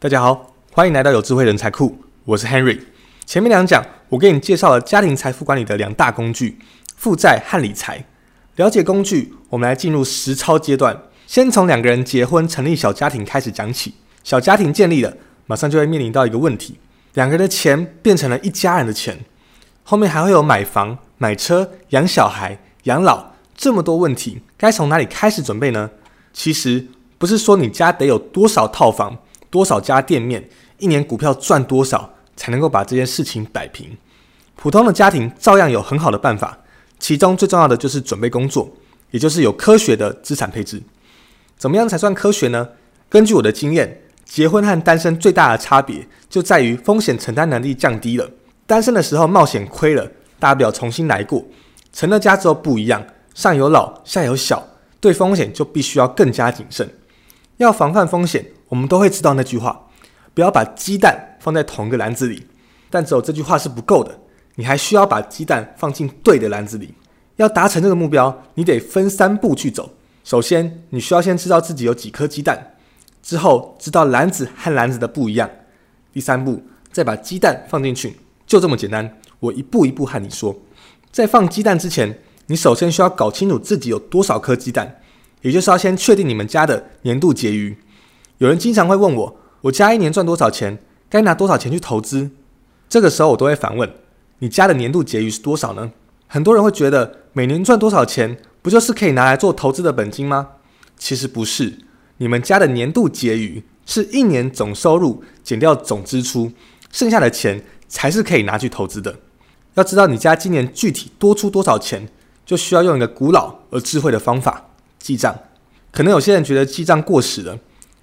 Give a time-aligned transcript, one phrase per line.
[0.00, 2.78] 大家好，欢迎来到有智慧人才库，我是 Henry。
[3.26, 6.56] 前面两讲我给你介绍了家庭财富管理的两大工具——
[6.96, 8.04] 负债和理财。
[8.54, 10.96] 了解工具，我们来进入实操阶段。
[11.26, 13.92] 先从两个人结婚成立小家庭开始讲起。
[14.22, 15.12] 小家庭建立了，
[15.46, 16.78] 马上就会面临到一个问题：
[17.14, 19.18] 两个人的钱变成了一家人的钱，
[19.82, 25.90] 后面还会有买房、买车、养小孩、养老这么多问题，该从哪里开始准备呢？
[26.32, 26.86] 其实
[27.18, 29.18] 不是说你家得有多少套房。
[29.50, 33.96] 多少家店面，一年股票赚多少，才能够把这件事情摆平？
[34.56, 36.58] 普通的家庭照样有很好的办法，
[36.98, 38.70] 其中最重要的就是准备工作，
[39.10, 40.82] 也就是有科学的资产配置。
[41.56, 42.68] 怎么样才算科学呢？
[43.08, 48.28] 根据我的经验，结婚和单身最大的差别就在于风险承担能力降低了。
[48.66, 51.40] 单身的时候冒险亏了，大不了重新来过；
[51.92, 54.66] 成了家之后不一样，上有老下有小，
[55.00, 56.88] 对风险就必须要更加谨慎，
[57.56, 58.44] 要防范风险。
[58.68, 59.88] 我们都会知道那句话：
[60.34, 62.46] 不要把鸡蛋放在同一个篮子里。
[62.90, 64.18] 但只有这句话是不够的，
[64.54, 66.94] 你还需要把鸡蛋放进对的篮子里。
[67.36, 69.90] 要达成这个目标，你得分三步去走。
[70.24, 72.74] 首先，你需要先知道自己有几颗鸡蛋，
[73.22, 75.48] 之后知道篮子和篮子的不一样。
[76.12, 79.18] 第三步，再把鸡蛋放进去，就这么简单。
[79.40, 80.56] 我一步一步和你说。
[81.12, 85.00] 在放鸡蛋之前，你首先需要搞清楚自己有多少颗鸡蛋，
[85.42, 87.76] 也就是要先确定你们家的年度结余。
[88.38, 90.78] 有人经常会问我，我家一年赚多少钱？
[91.10, 92.30] 该拿多少钱去投资？
[92.88, 93.90] 这个时候我都会反问：
[94.38, 95.90] 你家的年度结余是多少呢？
[96.28, 100.50] 很多人会觉得每年赚多少钱，不就是可以拿来做投资的本金吗？
[100.96, 101.78] 其实不是，
[102.18, 106.52] 你们家的年度结余是一年总收入减掉总支出，
[106.92, 109.16] 剩下的钱才是可以拿去投资的。
[109.74, 112.08] 要知道你家今年具体多出多少钱，
[112.46, 114.68] 就需要用一个古老而智慧的方法——
[115.00, 115.36] 记账。
[115.90, 117.58] 可能有些人觉得记账过时了。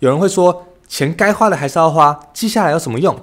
[0.00, 3.18] 有人会说，钱该花的还是要花，记下来有什么用？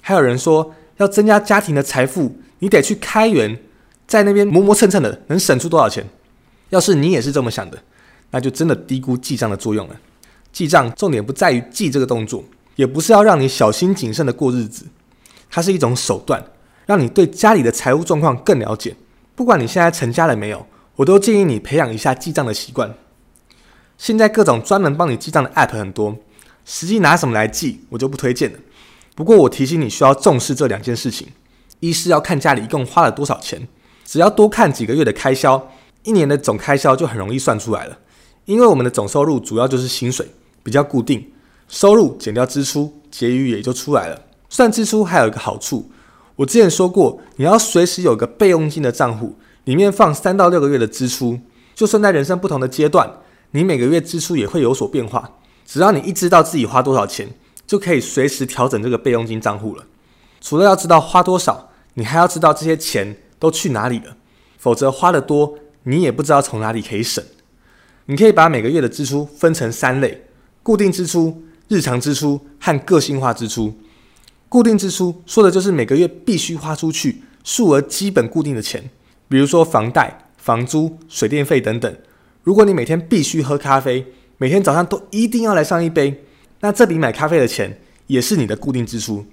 [0.00, 3.58] 还有人说，要增加家庭的财富，你得去开源，
[4.06, 6.04] 在那边磨磨蹭蹭的，能省出多少钱？
[6.70, 7.78] 要是你也是这么想的，
[8.30, 9.96] 那就真的低估记账的作用了。
[10.52, 12.42] 记账重点不在于记这个动作，
[12.76, 14.86] 也不是要让你小心谨慎的过日子，
[15.50, 16.42] 它是一种手段，
[16.86, 18.96] 让你对家里的财务状况更了解。
[19.34, 22.94] 不管你现在成家了没有，我都建议你培养一下记账的习惯。
[23.98, 26.16] 现在各种专门帮你记账的 App 很多，
[26.64, 28.58] 实际拿什么来记，我就不推荐了。
[29.14, 31.28] 不过我提醒你需要重视这两件事情：
[31.80, 33.66] 一是要看家里一共花了多少钱，
[34.04, 35.70] 只要多看几个月的开销，
[36.02, 37.98] 一年的总开销就很容易算出来了。
[38.44, 40.28] 因为我们的总收入主要就是薪水，
[40.62, 41.32] 比较固定，
[41.68, 44.22] 收入减掉支出，结余也就出来了。
[44.48, 45.90] 算支出还有一个好处，
[46.36, 51.40] 我之前说过，你要随时有个备用金的账户，里面放三到六个月的支出，
[51.74, 53.10] 就算在人生不同的阶段。
[53.56, 57.26] 你每个月支出也会有所变化，只要你一知道自己花多少钱，
[57.66, 59.86] 就可以随时调整这个备用金账户了。
[60.42, 64.14] 除了要知道花多少，你还要知道这些钱都去哪里了，
[64.58, 67.24] 否则花的多，你也不知道从哪里可以省。
[68.04, 70.26] 你可以把每个月的支出分成三类：
[70.62, 73.74] 固定支出、日常支出和个性化支出。
[74.50, 78.90] 固定支出说的就是每个月必须花出去数额基本固定的钱，
[79.30, 81.96] 比如说房贷、房租、水电费等等。
[82.46, 84.06] 如果你每天必须喝咖啡，
[84.38, 86.22] 每天早上都一定要来上一杯，
[86.60, 89.26] 那这笔买咖啡的钱也是你的固定支出。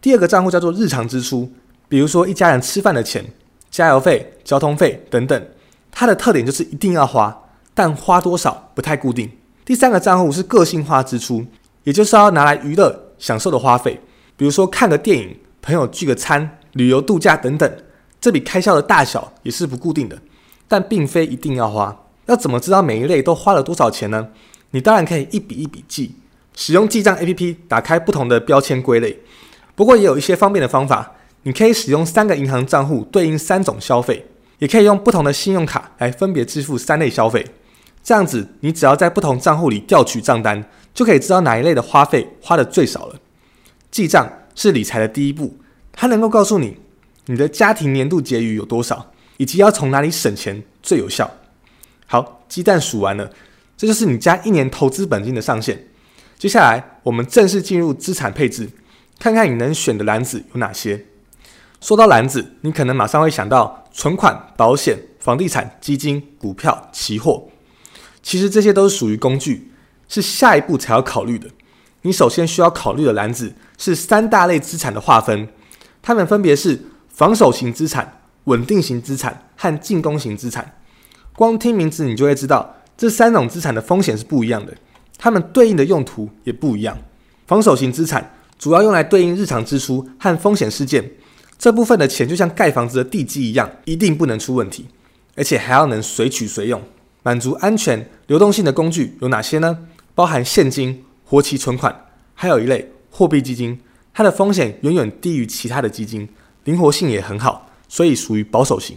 [0.00, 1.52] 第二个账户叫做日常支出，
[1.88, 3.24] 比如说一家人吃饭的钱、
[3.70, 5.46] 加油费、交通费等等，
[5.92, 9.30] 它的特点就是一定要花，但花多少不太固定。
[9.64, 11.46] 第三个账户是个性化支出，
[11.84, 14.00] 也就是要拿来娱乐、享受的花费，
[14.36, 17.76] 比如说看个电影、朋友聚个餐、旅游度假等等，
[18.20, 20.18] 这笔开销的大小也是不固定的，
[20.66, 21.96] 但并非一定要花。
[22.26, 24.28] 要怎么知道每一类都花了多少钱呢？
[24.72, 26.16] 你当然可以一笔一笔记，
[26.54, 29.20] 使用记账 APP 打开不同的标签归类。
[29.74, 31.12] 不过也有一些方便的方法，
[31.44, 34.26] 你可以使用三个银行账户对应三种消费，
[34.58, 37.46] 也可以用不同的信用卡来分别支付三类消费。
[38.02, 43.16] 这样子，你只要在不同账户里调取账单，就可以知道哪一类的花费花的最少了。
[43.90, 45.56] 记账是理财的第一步，
[45.92, 46.78] 它能够告诉你
[47.26, 51.30] 你的家庭年度结余有多少，以及要从哪里省钱最有效。
[52.06, 53.30] 好，鸡蛋数完了，
[53.76, 55.86] 这就是你家一年投资本金的上限。
[56.38, 58.70] 接下来，我们正式进入资产配置，
[59.18, 61.06] 看看你能选的篮子有哪些。
[61.80, 67.48] 说到篮子，你可能马上会想到存款、保险、房地产、基金、股票、期货。
[68.22, 69.72] 其实这些都是属于工具，
[70.08, 71.48] 是下一步才要考虑的。
[72.02, 75.48] 你首先需要考虑的篮子是三大类资产的划分，
[76.02, 80.78] 它们分别是防守型资产、稳定型资产和进攻型资产。
[81.36, 84.74] 光听名字，你就会知道这三种资产的风险是不一样的，
[85.18, 86.96] 它们对应的用途也不一样。
[87.46, 91.10] 防守型资产主要用来对应日常支出和风险事件，
[91.58, 94.86] 这部分的钱就像盖房子的地基一样，一定不能出问题，
[95.36, 96.82] 而且还要能随取随用，
[97.22, 99.78] 满足安全流动性的工具有哪些呢？
[100.14, 101.94] 包含现金、活期存款，
[102.32, 103.78] 还有一类货币基金，
[104.14, 106.26] 它的风险远远低于其他的基金，
[106.64, 108.96] 灵活性也很好，所以属于保守型。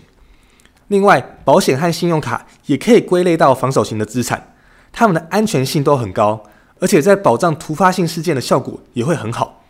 [0.89, 4.53] 另外，保险和信用卡也可以归类到防守型的资产，
[4.91, 6.43] 它们的安全性都很高，
[6.79, 9.63] 而且在保障突发性事件的效果也会很好。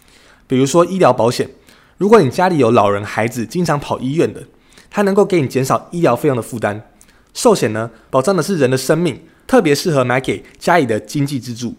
[0.48, 1.50] 比如说医疗保险，
[1.98, 4.44] 如果你家里有老人、孩子经常跑医院的，
[4.90, 6.90] 它能够给你减少医疗费用的负担。
[7.34, 11.76] 寿险呢，保障的是人的生命，特别适合买给家里的经济支柱。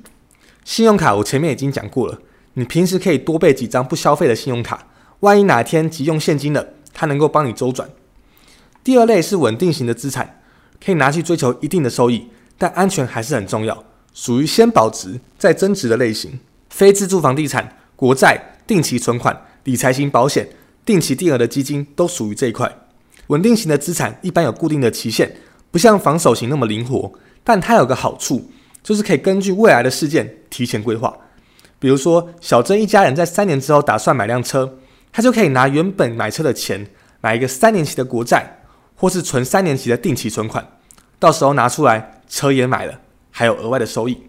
[0.66, 2.19] 信用卡我前面已经讲过了，
[2.52, 4.86] 你平时可以多备几张不消费的信用卡，
[5.20, 7.88] 万一哪天急用现金了，它能够帮你周转。
[8.82, 10.41] 第二类是稳定型的资产，
[10.85, 13.85] 可以拿去追求一定的收益，但安全还是很重要，
[14.15, 16.41] 属于先保值再增值的类型。
[16.71, 20.49] 非自住房地产、国债、定期存款、理财型保险、
[20.85, 22.73] 定期定额的基金都属于这一块。
[23.27, 25.37] 稳定型的资产一般有固定的期限，
[25.71, 27.12] 不像防守型那么灵活，
[27.44, 28.50] 但它有个好处，
[28.82, 31.15] 就是可以根据未来的事件提前规划。
[31.79, 34.79] 比如说，小珍一家人在三年之后打算买辆车，
[35.12, 36.87] 他就可以拿原本买车的钱
[37.21, 38.59] 买一个三年期的国债。
[39.00, 40.76] 或是存三年期的定期存款，
[41.19, 43.00] 到时候拿出来，车也买了，
[43.31, 44.25] 还有额外的收益。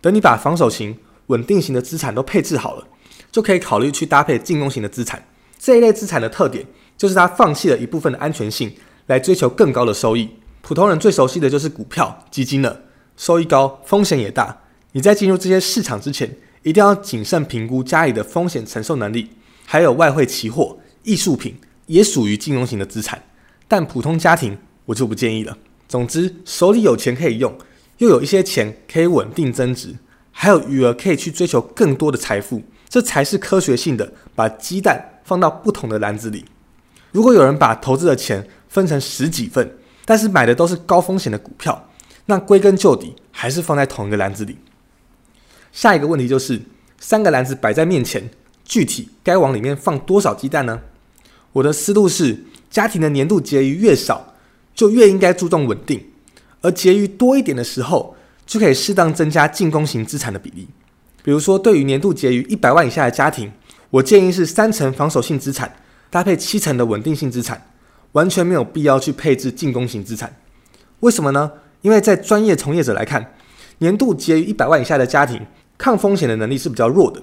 [0.00, 0.96] 等你把防守型、
[1.26, 2.86] 稳定型的资产都配置好了，
[3.32, 5.26] 就可以考虑去搭配进攻型的资产。
[5.58, 6.64] 这一类资产的特点
[6.96, 8.72] 就是它放弃了一部分的安全性，
[9.06, 10.30] 来追求更高的收益。
[10.62, 12.82] 普通人最熟悉的就是股票、基金了，
[13.16, 14.56] 收益高，风险也大。
[14.92, 19.30] 你在进入这些市场之前，一定要谨慎评估家里的风险承受能力。
[19.66, 23.20] 还有外汇、期货、艺术品也属于金融型的资产。
[23.76, 25.58] 但普通家庭我就不建议了。
[25.88, 27.52] 总之，手里有钱可以用，
[27.98, 29.96] 又有一些钱可以稳定增值，
[30.30, 36.44] 还有余额可以去追求更多的财富，这才是科学性的把鸡蛋放到不同的篮子里。
[37.10, 41.88] 如果有人把投资的钱分成十几份，但是买的都是高风险的股票，
[42.26, 44.56] 那归根究底还是放在同一个篮子里。
[45.72, 46.62] 下一个问题就是，
[47.00, 48.30] 三个篮子摆在面前，
[48.64, 50.80] 具体该往里面放多少鸡蛋呢？
[51.54, 52.44] 我的思路是。
[52.74, 54.34] 家庭的年度结余越少，
[54.74, 55.96] 就越应该注重稳定；
[56.60, 60.66] 而结余多一点的时候，就可以适当增加进攻型资产的比例。
[61.22, 63.52] 比如说，对于年度结余一百万以下的家庭，
[63.90, 65.72] 我建议是三成防守性资产
[66.10, 67.64] 搭配七成的稳定性资产，
[68.10, 70.34] 完全没有必要去配置进攻型资产。
[70.98, 71.52] 为什么呢？
[71.82, 73.34] 因为在专业从业者来看，
[73.78, 75.40] 年度结余一百万以下的家庭，
[75.78, 77.22] 抗风险的能力是比较弱的。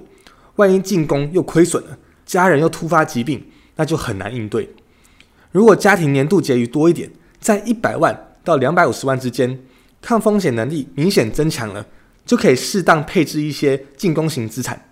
[0.56, 3.44] 万一进攻又亏损了，家人又突发疾病，
[3.76, 4.66] 那就很难应对。
[5.52, 7.08] 如果家庭年度结余多一点，
[7.38, 9.60] 在一百万到两百五十万之间，
[10.00, 11.86] 抗风险能力明显增强了，
[12.26, 14.88] 就可以适当配置一些进攻型资产。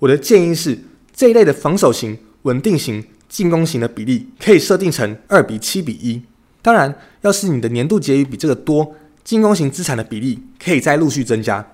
[0.00, 0.78] 我的建议是，
[1.14, 6.22] 这一类的防守型、稳定型、进攻型的比例可以设定成二比七比一。
[6.60, 11.64] 当然，要是你的年度结余比这个多，进攻型资产的比例可以再陆续增加。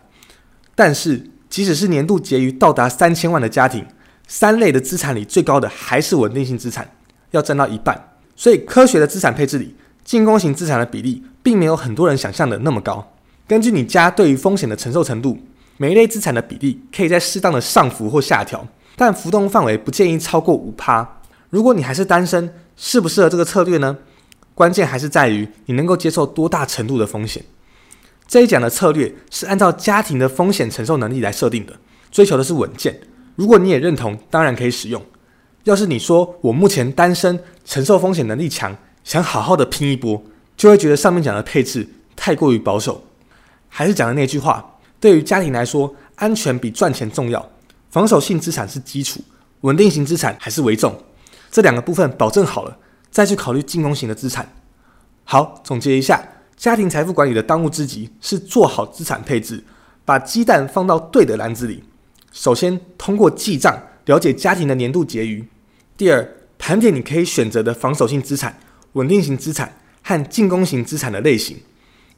[0.74, 3.86] 但是，即使是年度结余到达三千万的家庭，
[4.28, 6.90] 三类的资产里最高的还是稳定性资产，
[7.30, 8.12] 要占到一半。
[8.36, 9.74] 所以，科学的资产配置里，
[10.04, 13.12] 进攻型资产的比例并没有很多人想象的那么高。
[13.48, 15.38] 根据你家对于风险的承受程度，
[15.78, 21.20] 每一类资产的比例可以在适当的上浮或下调，但浮动范围不建议超过五趴。
[21.48, 23.96] 如果你还是单身，适不适合这个策略呢？
[24.54, 27.44] 关键还是在于你能够接受多大程度的风险。
[28.26, 31.74] 这一讲的策略是按照家庭的风险承受能力来设定的，
[32.10, 32.98] 追求的是稳健。
[33.36, 35.00] 如果你也认同，当然可以使用。
[35.66, 40.22] 要是你说我目前单身，承受风险能力强，想好好的拼一波，
[40.56, 43.02] 就会觉得上面讲的配置太过于保守。
[43.68, 47.50] 还是讲的那句话，对于家庭来说，安全比赚钱重要。
[47.90, 49.20] 防守性资产是基础，
[49.62, 50.96] 稳定型资产还是为重。
[51.50, 52.78] 这两个部分保证好了，
[53.10, 54.48] 再去考虑进攻型的资产。
[55.24, 56.24] 好，总结一下，
[56.56, 59.64] 家庭财富管理的当务之急是做好资产配置，
[60.04, 61.82] 把鸡蛋放到对的篮子里。
[62.30, 65.44] 首先，通过记账了解家庭的年度结余。
[65.96, 68.58] 第二，盘点你可以选择的防守性资产、
[68.92, 71.56] 稳定型资产和进攻型资产的类型。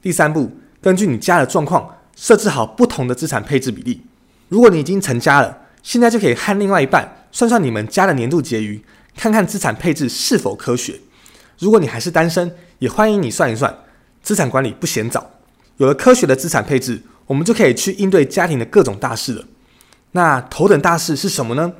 [0.02, 0.50] 第三步，
[0.82, 4.02] 根据你家的状况，设置好不同的资产配置比例。
[4.49, 8.82] 如果你已经成家了，现在就可以和另外一半算算你们家的年度结余，
[9.16, 10.99] 看看资产配置是否科学。
[11.61, 13.73] 如果你还是单身，也欢迎你算一算，
[14.20, 15.30] 资产管理不嫌早。
[15.76, 19.44] 有了科学的资产配置，我们就可以去应对家庭的各种大事了。
[20.11, 21.73] 那头等大事是什么呢？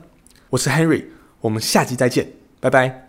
[0.50, 1.05] 我是 Henry。
[1.40, 2.26] 我们下期再见，
[2.61, 3.08] 拜拜。